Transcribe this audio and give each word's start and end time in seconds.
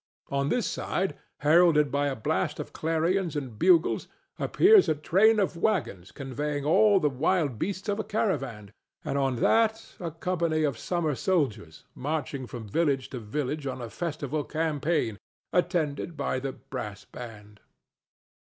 On 0.31 0.49
this 0.49 0.65
side, 0.65 1.15
heralded 1.41 1.91
by 1.91 2.07
a 2.07 2.15
blast 2.15 2.59
of 2.59 2.73
clarions 2.73 3.35
and 3.35 3.59
bugles, 3.59 4.07
appears 4.39 4.89
a 4.89 4.95
train 4.95 5.39
of 5.39 5.55
wagons 5.55 6.11
conveying 6.11 6.65
all 6.65 6.99
the 6.99 7.07
wild 7.07 7.59
beasts 7.59 7.87
of 7.87 7.99
a 7.99 8.03
caravan; 8.03 8.73
and 9.05 9.15
on 9.19 9.35
that 9.35 9.93
a 9.99 10.09
company 10.09 10.63
of 10.63 10.75
summer 10.79 11.13
soldiers 11.13 11.85
marching 11.93 12.47
from 12.47 12.67
village 12.67 13.11
to 13.11 13.19
village 13.19 13.67
on 13.67 13.79
a 13.79 13.91
festival 13.91 14.43
campaign, 14.43 15.19
attended 15.53 16.17
by 16.17 16.39
the 16.39 16.53
"brass 16.53 17.05
band." 17.05 17.61